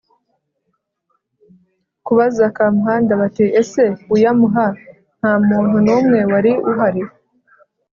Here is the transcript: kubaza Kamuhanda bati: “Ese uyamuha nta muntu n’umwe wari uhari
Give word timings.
kubaza 2.05 2.43
Kamuhanda 2.55 3.13
bati: 3.21 3.45
“Ese 3.61 3.83
uyamuha 4.13 4.65
nta 5.19 5.33
muntu 5.47 5.75
n’umwe 5.85 6.19
wari 6.31 6.51
uhari 6.69 7.03